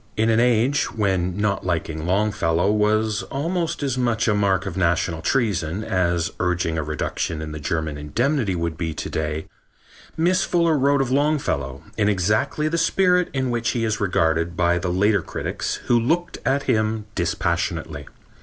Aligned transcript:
In 0.17 0.31
an 0.31 0.39
age 0.39 0.85
when 0.91 1.37
not 1.37 1.63
liking 1.63 2.07
Longfellow 2.07 2.71
was 2.71 3.21
almost 3.29 3.83
as 3.83 3.99
much 3.99 4.27
a 4.27 4.33
mark 4.33 4.65
of 4.65 4.75
national 4.75 5.21
treason 5.21 5.83
as 5.83 6.31
urging 6.39 6.75
a 6.75 6.83
reduction 6.83 7.39
in 7.39 7.51
the 7.51 7.59
German 7.59 7.99
indemnity 7.99 8.55
would 8.55 8.79
be 8.79 8.95
to 8.95 9.09
day 9.11 9.45
Miss 10.17 10.43
Fuller 10.43 10.75
wrote 10.75 11.01
of 11.01 11.11
Longfellow 11.11 11.83
in 11.97 12.09
exactly 12.09 12.67
the 12.67 12.79
spirit 12.79 13.29
in 13.31 13.51
which 13.51 13.69
he 13.77 13.85
is 13.85 13.99
regarded 13.99 14.57
by 14.57 14.79
the 14.79 14.89
later 14.89 15.21
critics 15.21 15.75
who 15.85 15.99
looked 15.99 16.39
at 16.47 16.63
him 16.63 17.05
dispassionately. 17.13 18.07